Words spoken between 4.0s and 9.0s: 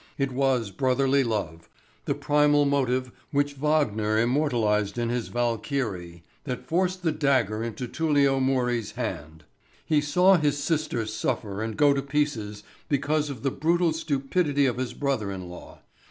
immortalised in his "Valkyrie," that forced the dagger into Tullio Murri's